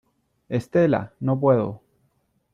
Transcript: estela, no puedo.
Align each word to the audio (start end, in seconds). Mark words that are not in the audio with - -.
estela, 0.49 1.13
no 1.19 1.39
puedo. 1.39 1.83